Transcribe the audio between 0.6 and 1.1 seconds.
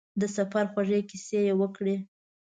خوږې